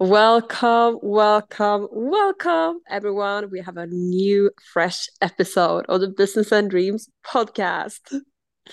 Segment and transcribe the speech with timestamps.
[0.00, 3.50] Welcome, welcome, welcome, everyone.
[3.50, 8.18] We have a new, fresh episode of the Business and Dreams podcast.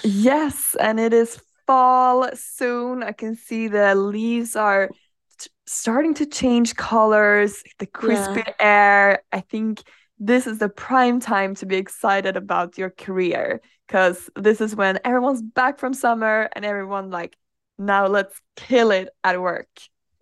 [0.06, 3.04] Yes, and it is fall soon.
[3.04, 4.90] I can see the leaves are
[5.66, 8.54] starting to change colors, the crispy yeah.
[8.62, 9.24] air.
[9.34, 9.84] I think
[10.20, 14.98] this is the prime time to be excited about your career because this is when
[15.04, 17.36] everyone's back from summer and everyone like
[17.78, 19.68] now let's kill it at work.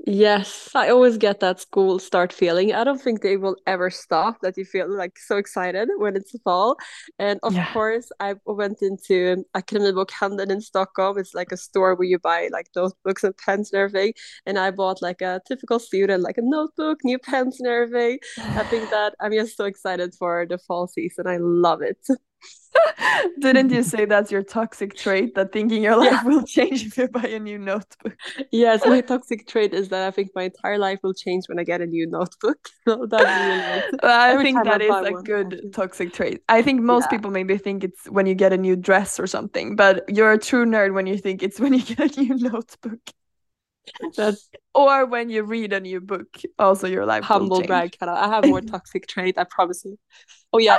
[0.08, 2.76] Yes, I always get that school start feeling.
[2.76, 6.38] I don't think they will ever stop that you feel like so excited when it's
[6.44, 6.78] fall.
[7.18, 7.74] And of yeah.
[7.74, 11.18] course, I went into Akademibokhandeln in Stockholm.
[11.18, 14.14] It's like a store where you buy like notebooks and pens and everything.
[14.46, 18.20] And I bought like a typical student, like a notebook, new pens and everything.
[18.38, 21.26] I think that I'm just so excited for the fall season.
[21.26, 21.98] I love it.
[23.40, 26.24] Didn't you say that's your toxic trait that thinking your life yeah.
[26.24, 28.18] will change if you buy a new notebook?
[28.52, 31.64] Yes, my toxic trait is that I think my entire life will change when I
[31.64, 32.58] get a new notebook.
[32.88, 35.24] So that's really I think that I is a one.
[35.24, 36.44] good toxic trait.
[36.48, 37.18] I think most yeah.
[37.18, 40.38] people maybe think it's when you get a new dress or something, but you're a
[40.38, 43.00] true nerd when you think it's when you get a new notebook.
[44.16, 46.28] That's or when you read a new book.
[46.60, 47.96] Also, your life humble brag.
[48.02, 49.38] I have more toxic trait.
[49.38, 49.98] I promise you.
[50.54, 50.78] Oh yeah,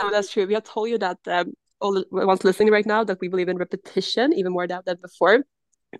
[0.00, 0.46] no, that's true.
[0.46, 3.48] We have told you that um, all the ones listening right now that we believe
[3.48, 5.44] in repetition even more now than before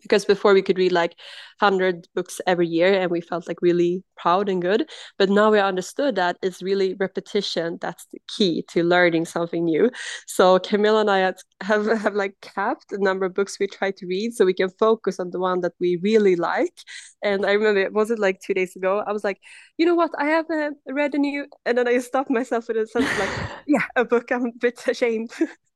[0.02, 1.14] because before we could read like
[1.60, 4.88] 100 books every year and we felt like really proud and good.
[5.18, 9.90] But now we understood that it's really repetition that's the key to learning something new.
[10.26, 14.06] So camilla and i have, have like capped the number of books we try to
[14.06, 16.78] read so we can focus on the one that we really like.
[17.22, 19.02] And i remember it was it like two days ago?
[19.06, 19.40] I was like
[19.78, 20.10] you know what?
[20.18, 23.30] I have uh, read a new and then i stopped myself with a sense like
[23.66, 24.30] yeah a book.
[24.30, 25.30] I'm a bit ashamed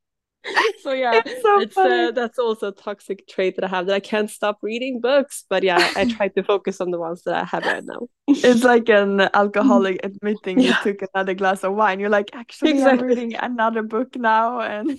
[0.83, 3.95] so yeah it's, so it's uh, that's also a toxic trait that i have that
[3.95, 7.35] i can't stop reading books but yeah i try to focus on the ones that
[7.35, 10.77] i have right now it's like an alcoholic admitting yeah.
[10.85, 12.99] you took another glass of wine you're like actually exactly.
[12.99, 14.99] i'm reading another book now and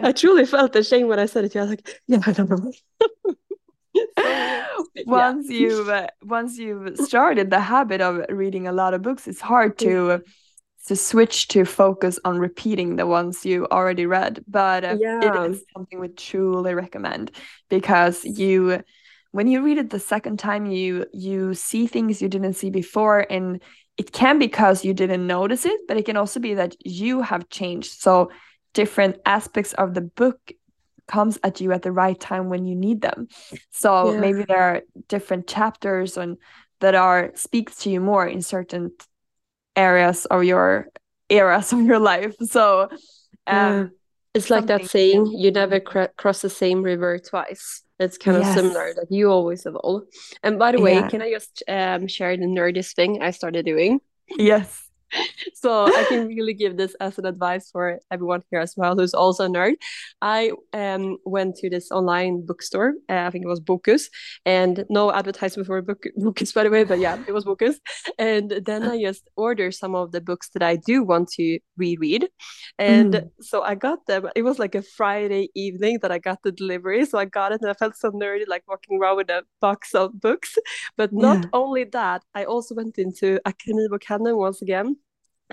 [0.00, 2.72] i truly felt ashamed when i said it i was like yeah i don't know
[5.06, 5.58] once yeah.
[5.58, 9.78] you've uh, once you've started the habit of reading a lot of books it's hard
[9.78, 10.22] to
[10.86, 15.20] to switch to focus on repeating the ones you already read but uh, yeah.
[15.20, 17.30] it is something we truly recommend
[17.68, 18.82] because you
[19.30, 23.26] when you read it the second time you you see things you didn't see before
[23.30, 23.62] and
[23.96, 27.22] it can be because you didn't notice it but it can also be that you
[27.22, 28.30] have changed so
[28.74, 30.52] different aspects of the book
[31.06, 33.28] comes at you at the right time when you need them
[33.70, 34.20] so yeah.
[34.20, 36.36] maybe there are different chapters and
[36.80, 38.90] that are speaks to you more in certain
[39.76, 40.88] areas of your
[41.28, 42.34] eras of your life.
[42.42, 42.88] So
[43.46, 43.92] um,
[44.34, 47.82] it's like that saying you never cr cross the same river twice.
[47.98, 48.54] It's kind of yes.
[48.54, 50.02] similar that you always evolve.
[50.42, 51.08] And by the way yeah.
[51.08, 54.00] can i just um, share the nerdiest thing i started doing?
[54.36, 54.88] Yes
[55.54, 59.14] so I can really give this as an advice for everyone here as well who's
[59.14, 59.74] also a nerd.
[60.20, 62.94] I um, went to this online bookstore.
[63.08, 64.04] Uh, I think it was Bokus,
[64.44, 67.76] and no advertisement for book Bokus by the way, but yeah, it was Bokus.
[68.18, 72.28] And then I just ordered some of the books that I do want to reread,
[72.78, 73.30] and mm.
[73.40, 74.28] so I got them.
[74.34, 77.60] It was like a Friday evening that I got the delivery, so I got it,
[77.60, 80.56] and I felt so nerdy, like walking around with a box of books.
[80.96, 81.50] But not yeah.
[81.52, 84.96] only that, I also went into Akademibokhandeln once again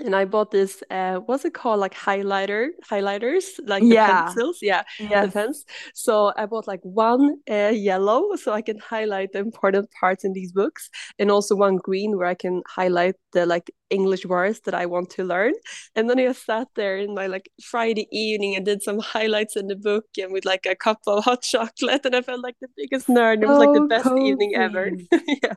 [0.04, 4.24] and I bought this uh what's it called like highlighter highlighters like yeah.
[4.24, 5.26] pencils yeah yes.
[5.26, 9.90] the pens so I bought like one uh, yellow so I can highlight the important
[9.98, 14.24] parts in these books and also one green where I can highlight the like English
[14.24, 15.52] words that I want to learn.
[15.94, 19.66] And then I sat there in my like Friday evening and did some highlights in
[19.66, 22.06] the book and with like a cup of hot chocolate.
[22.06, 23.42] And I felt like the biggest nerd.
[23.42, 24.24] It was like the best cozy.
[24.24, 24.90] evening ever.
[25.12, 25.54] yeah.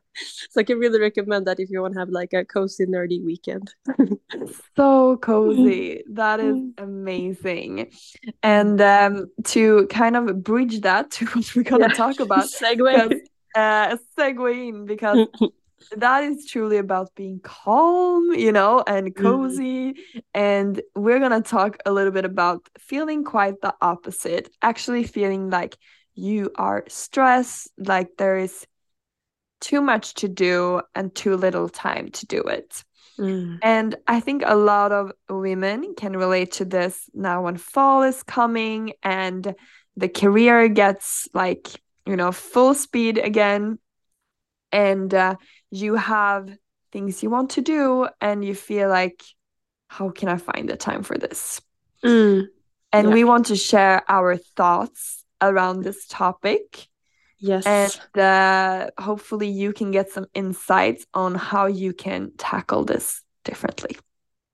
[0.49, 3.23] So I can really recommend that if you want to have like a cozy, nerdy
[3.23, 3.73] weekend.
[4.75, 6.03] so cozy.
[6.11, 7.91] That is amazing.
[8.41, 11.93] And um, to kind of bridge that to what we're going to yeah.
[11.93, 13.19] talk about, segue.
[13.55, 15.27] Uh, segue in because
[15.97, 19.23] that is truly about being calm, you know, and mm-hmm.
[19.23, 19.93] cozy.
[19.93, 20.21] Mm.
[20.33, 25.49] And we're going to talk a little bit about feeling quite the opposite, actually feeling
[25.49, 25.77] like
[26.15, 28.65] you are stressed, like there is
[29.61, 32.83] too much to do and too little time to do it.
[33.17, 33.59] Mm.
[33.61, 38.23] And I think a lot of women can relate to this now when fall is
[38.23, 39.55] coming and
[39.95, 41.69] the career gets like,
[42.05, 43.79] you know, full speed again.
[44.71, 45.35] And uh,
[45.73, 46.55] you have
[46.91, 49.23] things you want to do and you feel like
[49.87, 51.61] how can i find the time for this
[52.03, 52.45] mm.
[52.91, 53.13] and yeah.
[53.13, 56.87] we want to share our thoughts around this topic
[57.43, 57.65] Yes.
[57.65, 63.97] And uh, hopefully you can get some insights on how you can tackle this differently.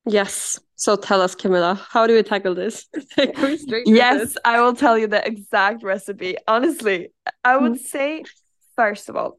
[0.08, 0.60] Yes.
[0.76, 2.88] So tell us, Camilla, how do we tackle this?
[3.86, 6.38] yes, I will tell you the exact recipe.
[6.48, 7.10] Honestly,
[7.44, 7.78] I would mm.
[7.78, 8.24] say,
[8.76, 9.38] first of all,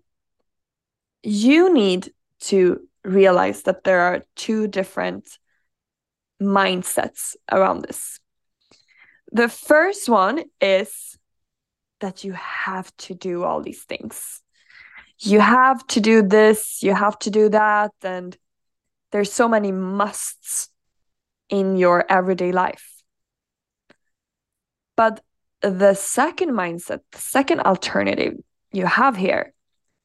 [1.23, 5.39] you need to realize that there are two different
[6.41, 8.21] mindsets around this.
[9.33, 11.19] The first one is
[12.01, 14.43] that you have to do all these things.
[15.19, 18.37] You have to do this, you have to do that, and
[19.13, 20.69] there's so many musts
[21.51, 23.03] in your everyday life.
[24.97, 25.21] But
[25.61, 28.35] the second mindset, the second alternative
[28.73, 29.53] you have here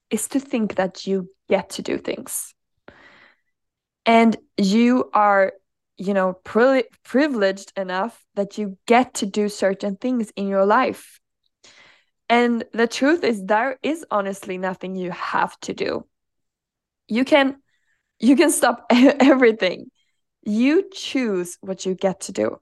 [0.09, 2.53] is to think that you get to do things.
[4.05, 5.53] And you are,
[5.97, 11.19] you know, pri- privileged enough that you get to do certain things in your life.
[12.29, 16.05] And the truth is there is honestly nothing you have to do.
[17.07, 17.57] You can
[18.19, 19.91] you can stop everything.
[20.43, 22.59] You choose what you get to do.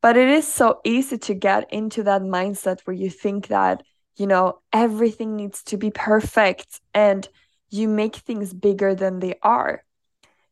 [0.00, 3.84] But it is so easy to get into that mindset where you think that,
[4.16, 7.28] you know, everything needs to be perfect and
[7.70, 9.84] you make things bigger than they are.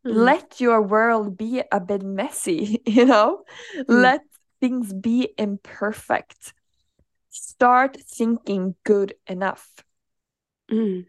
[0.07, 0.15] Mm.
[0.15, 3.45] Let your world be a bit messy, you know?
[3.77, 3.85] Mm.
[3.89, 4.21] Let
[4.61, 6.55] things be imperfect.
[7.31, 9.69] Start thinking good enough.
[10.71, 11.07] Mm.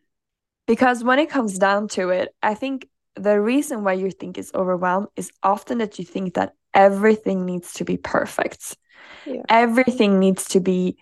[0.68, 4.52] Because when it comes down to it, I think the reason why you think is
[4.54, 8.78] overwhelmed is often that you think that everything needs to be perfect.
[9.26, 9.44] Yeah.
[9.50, 10.98] Everything needs to be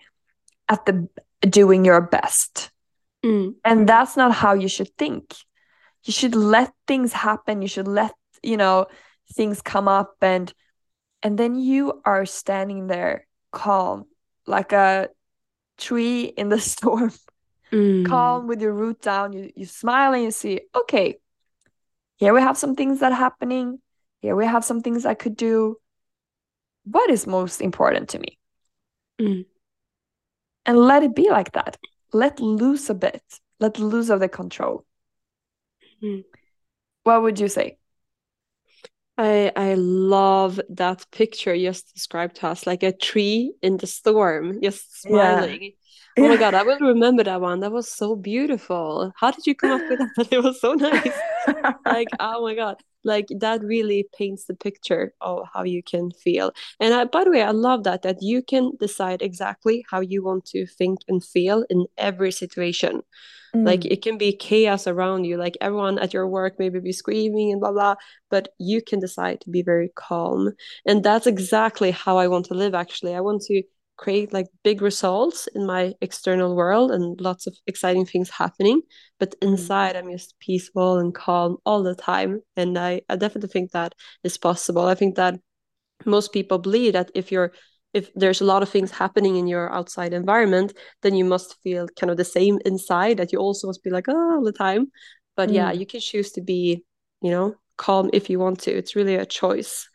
[0.68, 1.08] at the
[1.40, 2.70] doing your best.
[3.24, 3.54] Mm.
[3.64, 5.34] And that's not how you should think.
[6.04, 7.62] You should let things happen.
[7.62, 8.86] You should let, you know,
[9.32, 10.52] things come up and
[11.22, 14.06] and then you are standing there calm
[14.46, 15.08] like a
[15.78, 17.12] tree in the storm
[17.72, 18.06] mm.
[18.06, 21.18] calm with your root down you, you smile and you see okay
[22.16, 23.78] here we have some things that are happening
[24.20, 25.76] here we have some things i could do
[26.84, 28.38] what is most important to me
[29.20, 29.44] mm.
[30.66, 31.76] And let it be like that.
[32.12, 33.22] Let loose a bit.
[33.58, 34.84] Let loose of the control.
[36.02, 36.24] Mm.
[37.04, 37.76] what would you say?
[39.18, 43.86] I I love that picture you just described to us, like a tree in the
[43.86, 45.72] storm, just smiling.
[46.18, 47.60] Oh my god, I will remember that one.
[47.60, 49.12] That was so beautiful.
[49.16, 50.28] How did you come up with that?
[50.32, 51.18] It was so nice.
[51.86, 52.76] like, oh my god.
[53.04, 56.52] Like that really paints the picture of how you can feel.
[56.78, 60.22] And I, by the way, I love that that you can decide exactly how you
[60.22, 63.02] want to think and feel in every situation.
[63.54, 63.66] Mm.
[63.66, 67.52] Like it can be chaos around you, like everyone at your work maybe be screaming
[67.52, 67.94] and blah blah,
[68.30, 70.52] but you can decide to be very calm.
[70.86, 73.14] And that's exactly how I want to live actually.
[73.14, 73.62] I want to
[74.00, 78.80] create like big results in my external world and lots of exciting things happening
[79.18, 79.48] but mm.
[79.48, 83.94] inside i'm just peaceful and calm all the time and i, I definitely think that
[84.24, 85.38] is possible i think that
[86.06, 87.52] most people believe that if you're
[87.92, 90.72] if there's a lot of things happening in your outside environment
[91.02, 94.06] then you must feel kind of the same inside that you also must be like
[94.08, 94.86] oh all the time
[95.36, 95.56] but mm.
[95.56, 96.82] yeah you can choose to be
[97.20, 99.90] you know calm if you want to it's really a choice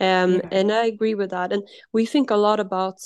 [0.00, 0.48] um, yeah.
[0.52, 1.62] and i agree with that and
[1.92, 2.98] we think a lot about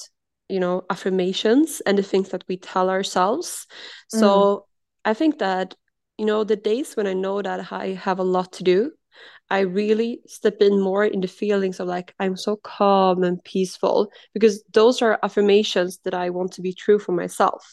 [0.52, 3.66] you know affirmations and the things that we tell ourselves
[4.08, 4.62] so mm.
[5.06, 5.74] i think that
[6.18, 8.92] you know the days when i know that i have a lot to do
[9.48, 14.10] i really step in more in the feelings of like i'm so calm and peaceful
[14.34, 17.64] because those are affirmations that i want to be true for myself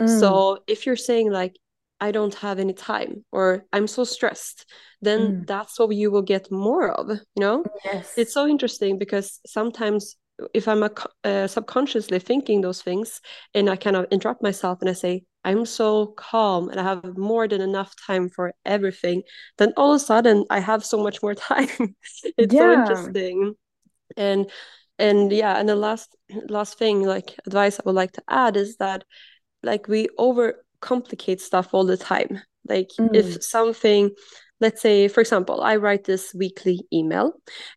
[0.00, 0.20] mm.
[0.20, 1.56] so if you're saying like
[2.00, 4.66] i don't have any time or i'm so stressed
[5.02, 5.46] then mm.
[5.48, 10.14] that's what you will get more of you know yes it's so interesting because sometimes
[10.54, 10.90] if I'm a,
[11.24, 13.20] uh, subconsciously thinking those things
[13.54, 17.16] and I kind of interrupt myself and I say, I'm so calm and I have
[17.16, 19.22] more than enough time for everything,
[19.58, 21.68] then all of a sudden I have so much more time.
[22.36, 22.60] it's yeah.
[22.60, 23.54] so interesting.
[24.16, 24.50] And
[24.98, 26.14] and yeah, and the last
[26.48, 29.04] last thing, like advice I would like to add is that
[29.62, 32.42] like we overcomplicate stuff all the time.
[32.68, 33.14] Like mm.
[33.14, 34.10] if something,
[34.60, 37.32] let's say, for example, I write this weekly email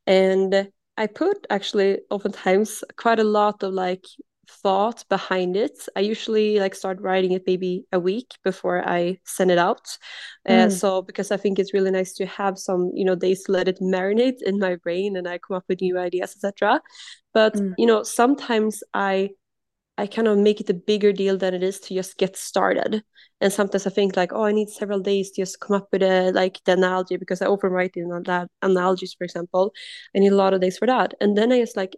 [0.05, 0.67] and
[0.97, 4.05] I put actually oftentimes quite a lot of like
[4.49, 5.87] thought behind it.
[5.95, 9.97] I usually like start writing it maybe a week before I send it out.
[10.47, 10.67] Mm.
[10.67, 13.51] Uh, so because I think it's really nice to have some you know days to
[13.51, 16.81] let it marinate in my brain and I come up with new ideas etc.
[17.33, 17.73] But mm.
[17.77, 19.29] you know sometimes I
[19.97, 23.03] I kind of make it a bigger deal than it is to just get started.
[23.41, 26.01] And sometimes I think like, oh, I need several days to just come up with
[26.01, 29.73] a like the analogy because I often write in that analogies, for example.
[30.15, 31.13] I need a lot of days for that.
[31.21, 31.95] And then I just like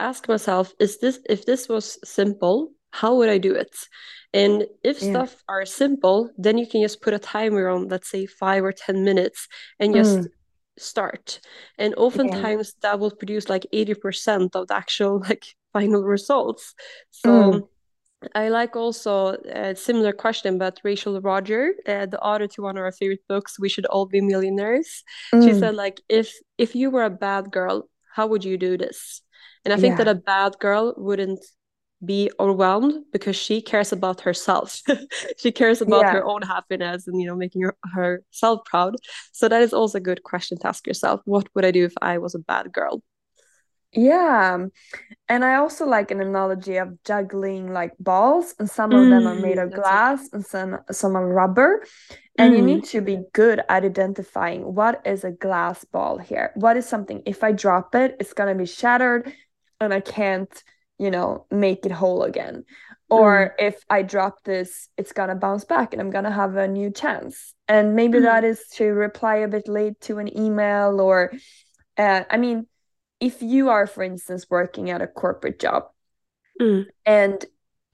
[0.00, 3.76] ask myself, is this if this was simple, how would I do it?
[4.32, 5.10] And if yeah.
[5.10, 8.72] stuff are simple, then you can just put a timer on, let's say five or
[8.72, 9.48] 10 minutes
[9.78, 10.26] and just mm.
[10.78, 11.40] start.
[11.78, 12.90] And oftentimes yeah.
[12.90, 15.46] that will produce like 80% of the actual like
[15.78, 16.74] final results.
[17.10, 17.68] So mm.
[18.34, 22.82] I like also a similar question, but Rachel Rodgers, uh, the author to one of
[22.84, 24.90] our favorite books, "We Should All Be Millionaires,"
[25.34, 25.42] mm.
[25.44, 26.28] she said, like, if
[26.64, 27.76] if you were a bad girl,
[28.16, 29.22] how would you do this?
[29.64, 30.04] And I think yeah.
[30.04, 31.44] that a bad girl wouldn't
[32.04, 34.82] be overwhelmed because she cares about herself
[35.38, 36.12] she cares about yeah.
[36.12, 38.94] her own happiness and you know making her, herself proud
[39.32, 41.94] so that is also a good question to ask yourself what would i do if
[42.02, 43.02] i was a bad girl
[43.96, 44.58] yeah
[45.28, 49.26] and i also like an analogy of juggling like balls and some of mm, them
[49.26, 51.84] are made of glass and some some are rubber
[52.38, 52.58] and mm.
[52.58, 56.86] you need to be good at identifying what is a glass ball here what is
[56.86, 59.32] something if i drop it it's going to be shattered
[59.80, 60.62] and i can't
[60.98, 62.64] you know make it whole again
[63.08, 63.66] or mm.
[63.66, 67.54] if i drop this it's gonna bounce back and i'm gonna have a new chance
[67.68, 68.22] and maybe mm.
[68.22, 71.32] that is to reply a bit late to an email or
[71.98, 72.66] uh, i mean
[73.20, 75.84] if you are for instance working at a corporate job
[76.60, 76.84] mm.
[77.04, 77.44] and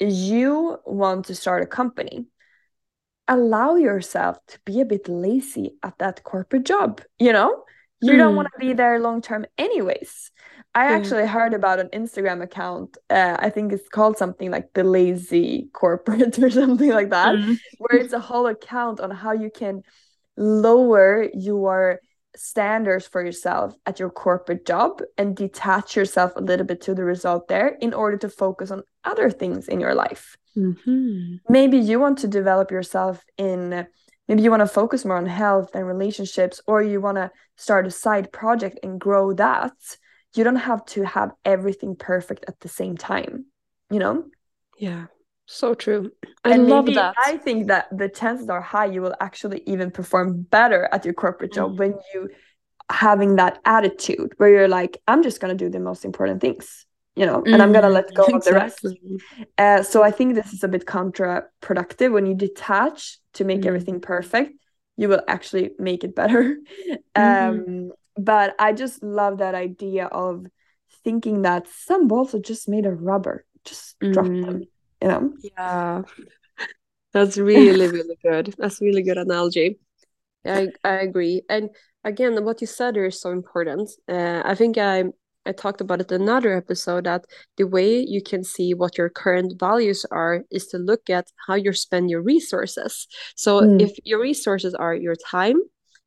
[0.00, 2.26] you want to start a company
[3.28, 7.64] allow yourself to be a bit lazy at that corporate job you know
[8.00, 8.36] you don't mm.
[8.36, 10.32] want to be there long term anyways
[10.74, 12.96] I actually heard about an Instagram account.
[13.10, 17.58] Uh, I think it's called something like the lazy corporate or something like that, mm.
[17.78, 19.82] where it's a whole account on how you can
[20.36, 22.00] lower your
[22.36, 27.04] standards for yourself at your corporate job and detach yourself a little bit to the
[27.04, 30.36] result there in order to focus on other things in your life.
[30.56, 31.36] Mm-hmm.
[31.48, 33.86] Maybe you want to develop yourself in
[34.28, 37.86] maybe you want to focus more on health and relationships or you want to start
[37.86, 39.72] a side project and grow that
[40.34, 43.46] you don't have to have everything perfect at the same time
[43.90, 44.24] you know
[44.78, 45.06] yeah
[45.46, 46.10] so true
[46.44, 49.90] i and love that i think that the chances are high you will actually even
[49.90, 51.78] perform better at your corporate job mm.
[51.78, 52.28] when you
[52.90, 56.86] having that attitude where you're like i'm just going to do the most important things
[57.16, 57.52] you know mm.
[57.52, 58.36] and i'm going to let go exactly.
[58.36, 58.86] of the rest
[59.58, 63.66] uh, so i think this is a bit counterproductive when you detach to make mm.
[63.66, 64.52] everything perfect
[64.96, 66.56] you will actually make it better
[66.88, 66.98] mm.
[67.48, 70.46] um but I just love that idea of
[71.04, 73.44] thinking that some balls are just made of rubber.
[73.64, 74.12] Just mm.
[74.12, 74.64] drop them,
[75.02, 75.32] you know?
[75.42, 76.02] Yeah.
[77.12, 78.54] That's really, really good.
[78.56, 79.78] That's really good analogy.
[80.46, 81.42] I, I agree.
[81.48, 81.70] And
[82.04, 83.90] again, what you said is so important.
[84.08, 85.04] Uh, I think I
[85.44, 87.24] I talked about it in another episode that
[87.56, 91.54] the way you can see what your current values are is to look at how
[91.54, 93.08] you spend your resources.
[93.34, 93.82] So mm.
[93.82, 95.56] if your resources are your time,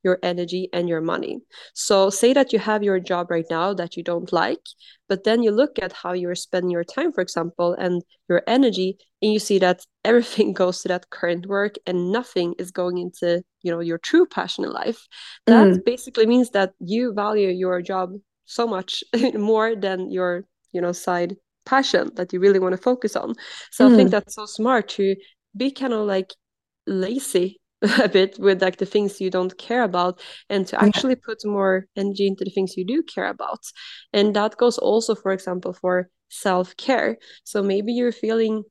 [0.05, 1.39] your energy and your money.
[1.73, 4.61] So say that you have your job right now that you don't like,
[5.09, 8.99] but then you look at how you're spending your time, for example, and your energy,
[9.21, 13.41] and you see that everything goes to that current work and nothing is going into,
[13.63, 15.07] you know, your true passion in life.
[15.47, 15.83] That mm.
[15.83, 18.11] basically means that you value your job
[18.45, 21.35] so much more than your, you know, side
[21.65, 23.33] passion that you really want to focus on.
[23.71, 23.93] So mm.
[23.93, 24.11] I think mm.
[24.11, 25.15] that's so smart to
[25.57, 26.31] be kind of like
[26.85, 27.59] lazy
[28.01, 31.25] a bit with like the things you don't care about and to actually yeah.
[31.25, 33.59] put more energy into the things you do care about.
[34.13, 37.17] And that goes also for example for self-care.
[37.43, 38.63] So maybe you're feeling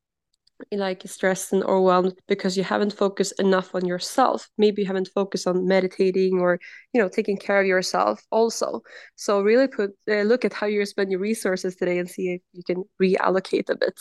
[0.70, 4.48] like stressed and overwhelmed because you haven't focused enough on yourself.
[4.56, 6.58] Maybe you haven't focused on meditating or
[6.92, 8.80] you know taking care of yourself also.
[9.16, 12.42] So really put uh, look at how you spend your resources today and see if
[12.52, 14.00] you can reallocate a bit.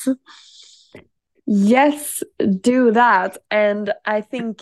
[1.46, 2.24] Yes
[2.62, 3.38] do that.
[3.52, 4.62] And i think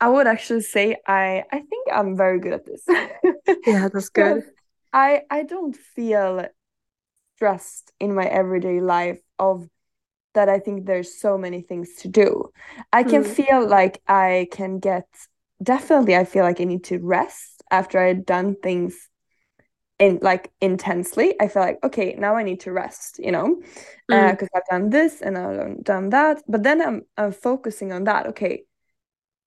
[0.00, 2.82] I would actually say I I think I'm very good at this.
[3.66, 4.44] yeah, that's good.
[4.92, 6.46] I I don't feel
[7.36, 9.68] stressed in my everyday life of
[10.34, 12.50] that I think there's so many things to do.
[12.92, 13.26] I can mm.
[13.26, 15.06] feel like I can get
[15.62, 19.08] definitely I feel like I need to rest after I've done things
[19.98, 21.34] in like intensely.
[21.40, 23.60] I feel like okay, now I need to rest, you know,
[24.08, 24.54] because mm.
[24.54, 26.42] uh, I've done this and I've done that.
[26.48, 28.26] But then I'm I'm focusing on that.
[28.28, 28.62] Okay,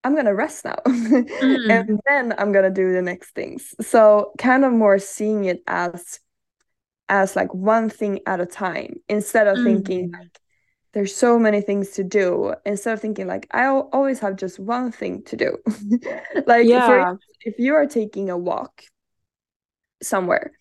[0.03, 1.72] I'm gonna rest now mm.
[1.72, 3.74] and then I'm gonna do the next things.
[3.81, 6.19] So kind of more seeing it as
[7.10, 9.63] as like one thing at a time instead of mm.
[9.63, 10.39] thinking like
[10.93, 14.91] there's so many things to do instead of thinking like I always have just one
[14.91, 15.57] thing to do.
[16.45, 16.86] like yeah.
[16.88, 18.83] for, if you are taking a walk
[20.01, 20.51] somewhere,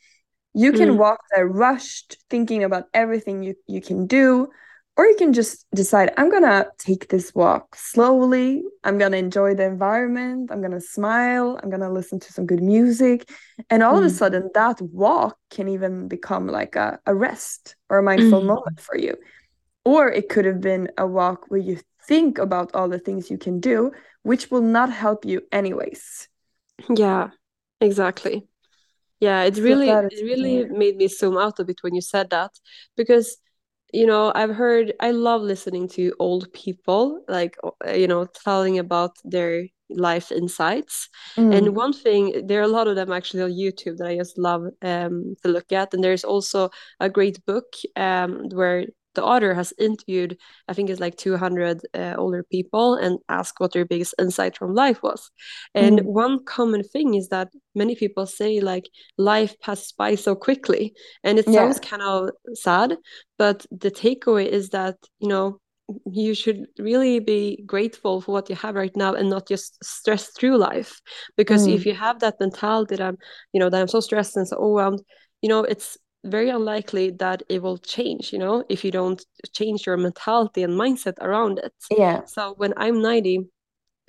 [0.54, 0.96] you can mm.
[0.96, 4.48] walk there rushed thinking about everything you, you can do
[4.96, 8.62] or you can just decide i'm gonna take this walk slowly.
[8.84, 10.50] I'm gonna enjoy the environment.
[10.50, 11.58] I'm gonna smile.
[11.62, 13.30] I'm gonna listen to some good music.
[13.70, 13.98] And all mm.
[13.98, 14.18] of a mm.
[14.18, 18.46] sudden that walk can even become like a, a rest or a mindful mm.
[18.46, 19.16] moment for you.
[19.84, 23.38] Or it could have been a walk where you think about all the things you
[23.38, 26.28] can do which will not help you anyways.
[26.88, 27.30] Yeah
[27.80, 28.46] exactly.
[29.20, 32.50] Yeah it really it really made me zoom out a bit when you said that
[32.96, 33.36] because
[33.92, 37.56] you know i've heard i love listening to old people like
[37.94, 41.54] you know telling about their life insights mm.
[41.54, 44.38] and one thing there are a lot of them actually on youtube that i just
[44.38, 46.70] love um, to look at and there's also
[47.00, 50.36] a great book um, where the author has interviewed
[50.68, 54.74] i think it's like 200 uh, older people and asked what their biggest insight from
[54.74, 55.30] life was
[55.74, 56.04] and mm.
[56.04, 58.88] one common thing is that many people say like
[59.18, 61.88] life passes by so quickly and it sounds yeah.
[61.88, 62.96] kind of sad
[63.38, 65.58] but the takeaway is that you know
[66.10, 70.28] you should really be grateful for what you have right now and not just stress
[70.28, 71.00] through life
[71.36, 71.74] because mm.
[71.74, 73.18] if you have that mentality that i'm
[73.52, 75.02] you know that i'm so stressed and so overwhelmed
[75.42, 79.86] you know it's very unlikely that it will change you know if you don't change
[79.86, 81.72] your mentality and mindset around it.
[81.90, 82.24] Yeah.
[82.26, 83.48] So when i'm 90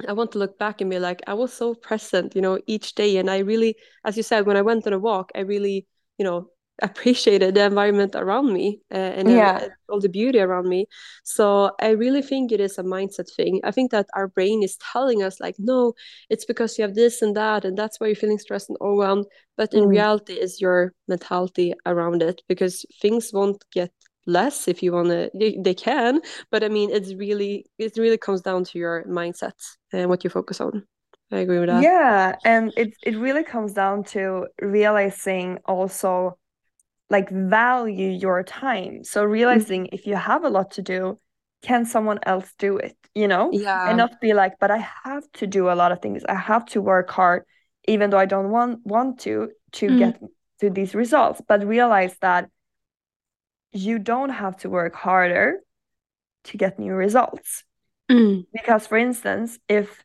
[0.07, 2.95] i want to look back and be like i was so present you know each
[2.95, 3.17] day.
[3.17, 6.25] And i really as you said when i went on a walk i really you
[6.25, 6.49] know
[6.81, 9.59] appreciated the environment around me uh, and yeah.
[9.61, 10.87] uh, all the beauty around me.
[11.23, 13.61] So i really think it is a mindset thing.
[13.63, 15.93] I think that our brain is telling us like no
[16.29, 19.25] it's because you have this and that and that's why you're feeling stressed and overwhelmed.
[19.55, 19.89] But in mm.
[19.89, 23.91] reality is your mentality around it because things won't get
[24.25, 26.21] less if you want to they, they can.
[26.49, 29.53] But i mean it's really it really comes down to your mindset
[29.91, 30.87] and what you focus on.
[31.31, 31.83] I agree with that.
[31.83, 36.37] Yeah and it, it really comes down to realizing also
[37.13, 39.95] like value your time so realizing mm-hmm.
[39.95, 41.17] if you have a lot to do
[41.61, 45.23] can someone else do it you know yeah and not be like but i have
[45.33, 47.43] to do a lot of things i have to work hard
[47.87, 49.99] even though i don't want want to to mm.
[49.99, 50.19] get
[50.59, 52.49] to these results but realize that
[53.71, 55.59] you don't have to work harder
[56.43, 57.63] to get new results
[58.11, 58.43] mm.
[58.51, 60.03] because for instance if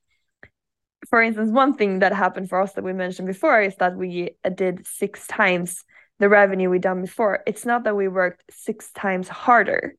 [1.08, 4.30] for instance one thing that happened for us that we mentioned before is that we
[4.54, 5.84] did six times
[6.18, 7.42] the revenue we done before.
[7.46, 9.94] It's not that we worked six times harder.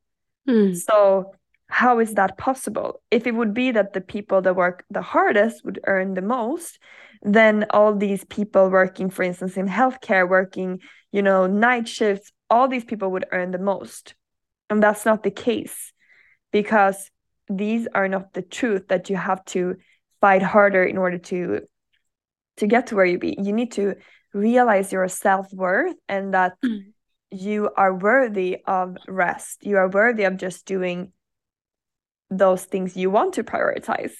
[0.47, 0.75] Mm.
[0.75, 1.33] so
[1.67, 3.01] how is that possible?
[3.11, 6.79] If it would be that the people that work the hardest would earn the most
[7.21, 10.79] then all these people working for instance in healthcare working
[11.11, 14.15] you know night shifts all these people would earn the most.
[14.69, 15.93] And that's not the case
[16.51, 17.09] because
[17.47, 19.75] these are not the truth that you have to
[20.21, 21.61] fight harder in order to
[22.57, 23.35] to get to where you be.
[23.39, 23.95] You need to
[24.33, 26.91] realize your self-worth and that mm.
[27.31, 31.11] you are worthy of rest you are worthy of just doing
[32.29, 34.13] those things you want to prioritize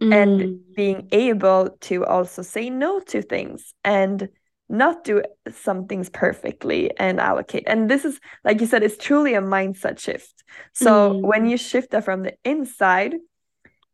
[0.00, 0.14] mm.
[0.14, 4.28] and being able to also say no to things and
[4.68, 9.34] not do some things perfectly and allocate and this is like you said it's truly
[9.34, 11.22] a mindset shift so mm.
[11.22, 13.14] when you shift that from the inside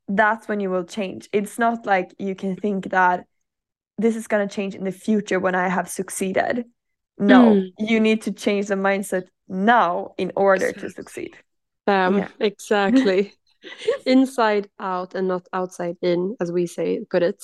[0.08, 3.24] that's when you will change it's not like you can think that
[3.98, 6.64] this is going to change in the future when I have succeeded.
[7.18, 7.70] No, mm.
[7.78, 10.88] you need to change the mindset now in order exactly.
[10.88, 11.36] to succeed.
[11.86, 12.28] Um, yeah.
[12.40, 13.32] exactly.
[14.04, 17.42] Inside out and not outside in, as we say, put it.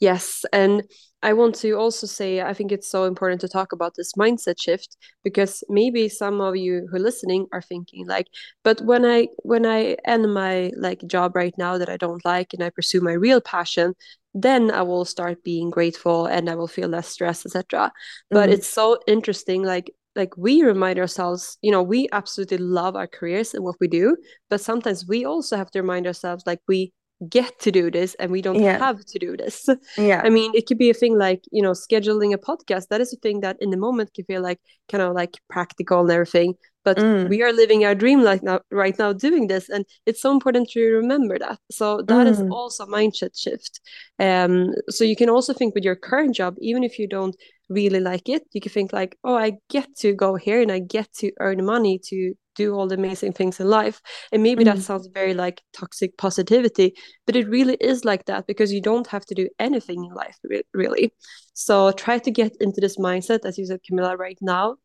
[0.00, 0.44] Yes.
[0.52, 0.82] And
[1.22, 4.60] I want to also say, I think it's so important to talk about this mindset
[4.60, 8.26] shift because maybe some of you who are listening are thinking like,
[8.62, 12.52] but when I when I end my like job right now that I don't like
[12.52, 13.94] and I pursue my real passion,
[14.34, 17.90] then I will start being grateful and I will feel less stress, etc.
[18.30, 18.54] But mm-hmm.
[18.54, 23.54] it's so interesting, like like we remind ourselves, you know, we absolutely love our careers
[23.54, 24.16] and what we do,
[24.50, 26.92] but sometimes we also have to remind ourselves like we
[27.28, 28.78] get to do this and we don't yeah.
[28.78, 29.68] have to do this.
[29.96, 30.20] Yeah.
[30.24, 32.88] I mean, it could be a thing like, you know, scheduling a podcast.
[32.88, 36.00] That is a thing that in the moment can feel like kind of like practical
[36.00, 37.28] and everything but mm.
[37.28, 40.68] we are living our dream like now right now doing this and it's so important
[40.68, 42.30] to remember that so that mm.
[42.30, 43.80] is also mindset shift
[44.20, 47.36] um so you can also think with your current job even if you don't
[47.68, 50.78] really like it you can think like oh i get to go here and i
[50.78, 54.00] get to earn money to do all the amazing things in life.
[54.32, 54.66] And maybe mm.
[54.66, 56.94] that sounds very like toxic positivity
[57.26, 60.36] but it really is like that because you don't have to do anything in life
[60.72, 61.12] really.
[61.54, 64.76] So try to get into this mindset as you said camilla right now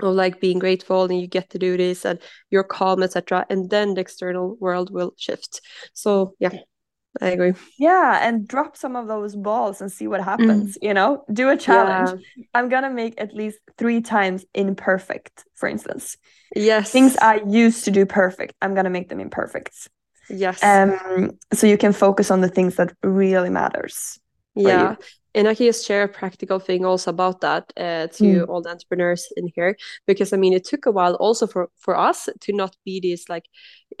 [0.00, 2.18] of like being grateful and you get to do this and
[2.50, 5.60] you're calm etc and then the external world will shift.
[5.92, 6.58] So yeah
[7.20, 10.86] i agree yeah and drop some of those balls and see what happens mm.
[10.86, 12.44] you know do a challenge yeah.
[12.54, 16.16] i'm gonna make at least three times imperfect for instance
[16.54, 19.88] yes things i used to do perfect i'm gonna make them imperfect
[20.28, 24.18] yes um so you can focus on the things that really matters
[24.56, 24.96] Yeah.
[25.34, 28.48] And I can just share a practical thing also about that uh, to mm.
[28.48, 29.76] all the entrepreneurs in here,
[30.06, 33.28] because I mean, it took a while also for for us to not be this
[33.28, 33.44] like,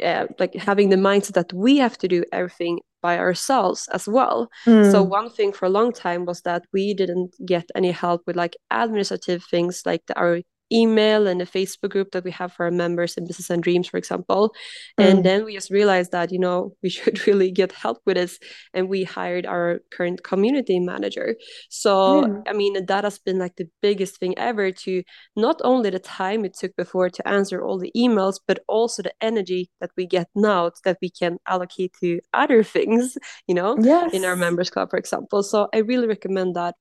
[0.02, 4.38] uh, like having the mindset that we have to do everything by ourselves as well.
[4.66, 4.90] Mm.
[4.92, 8.36] So one thing for a long time was that we didn't get any help with
[8.42, 10.34] like administrative things like the, our
[10.72, 13.88] email and a Facebook group that we have for our members in Business and Dreams,
[13.88, 14.54] for example.
[14.98, 15.04] Mm.
[15.04, 18.38] And then we just realized that, you know, we should really get help with this.
[18.74, 21.36] And we hired our current community manager.
[21.70, 22.42] So, mm.
[22.48, 25.02] I mean, that has been like the biggest thing ever to
[25.36, 29.14] not only the time it took before to answer all the emails, but also the
[29.20, 34.12] energy that we get now that we can allocate to other things, you know, yes.
[34.12, 35.42] in our members club, for example.
[35.42, 36.74] So I really recommend that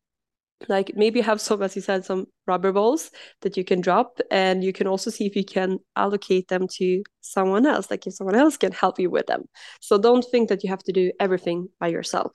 [0.70, 4.64] like maybe have some as you said some rubber balls that you can drop and
[4.64, 8.36] you can also see if you can allocate them to someone else like if someone
[8.36, 9.44] else can help you with them.
[9.82, 12.32] So don't think that you have to do everything by yourself.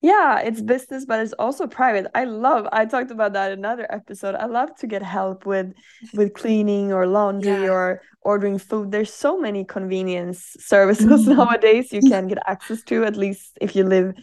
[0.00, 2.06] Yeah it's business but it's also private.
[2.14, 4.36] I love i talked about that in another episode.
[4.36, 5.72] I love to get help with
[6.14, 7.70] with cleaning or laundry yeah.
[7.70, 8.92] or ordering food.
[8.92, 11.36] There's so many convenience services mm-hmm.
[11.36, 14.14] nowadays you can get access to at least if you live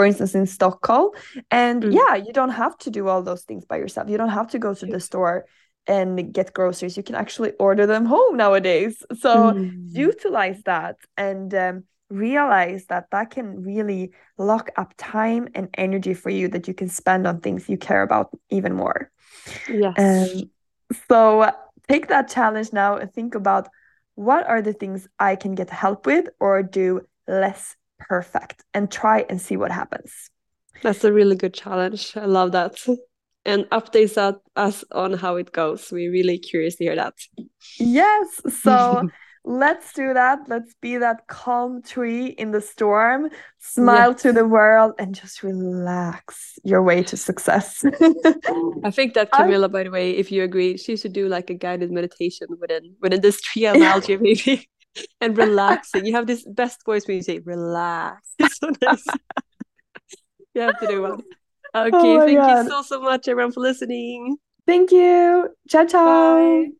[0.00, 1.10] for instance in stockholm
[1.50, 1.92] and mm.
[1.92, 4.58] yeah you don't have to do all those things by yourself you don't have to
[4.58, 5.44] go to the store
[5.86, 9.72] and get groceries you can actually order them home nowadays so mm.
[10.08, 16.30] utilize that and um, realize that that can really lock up time and energy for
[16.30, 19.10] you that you can spend on things you care about even more.
[19.68, 19.94] Yes.
[19.96, 20.50] Um,
[21.08, 21.50] so
[21.88, 23.68] take that challenge now and think about
[24.16, 27.76] what are the things I can get help with or do less
[28.10, 30.12] perfect and try and see what happens.
[30.82, 32.16] That's a really good challenge.
[32.16, 32.74] I love that.
[33.44, 34.16] And updates
[34.56, 35.92] us on how it goes.
[35.92, 37.14] We're really curious to hear that.
[37.78, 38.26] Yes.
[38.62, 39.08] So
[39.44, 40.40] let's do that.
[40.48, 44.22] Let's be that calm tree in the storm, smile yes.
[44.22, 47.84] to the world, and just relax your way to success.
[48.84, 49.74] I think that Camilla, I...
[49.76, 53.20] by the way, if you agree, she should do like a guided meditation within within
[53.20, 54.68] this tree analogy, maybe.
[55.20, 56.06] And relaxing.
[56.06, 58.34] You have this best voice when you say relax.
[58.52, 59.04] so nice.
[60.54, 61.22] you have to do one.
[61.74, 62.64] Oh okay, oh thank God.
[62.64, 64.36] you so so much everyone for listening.
[64.66, 65.48] Thank you.
[65.68, 66.64] Ciao ciao.
[66.64, 66.79] Bye.